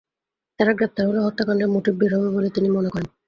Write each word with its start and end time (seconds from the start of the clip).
তাঁরা 0.59 0.73
গ্রেপ্তার 0.73 1.05
হলে 1.07 1.19
হত্যাকাণ্ডের 1.19 1.69
মোটিভ 1.69 1.93
বের 1.97 2.11
হবে 2.15 2.29
বলে 2.35 2.49
তিনি 2.49 2.67
মনে 2.69 2.89
করেন। 2.89 3.07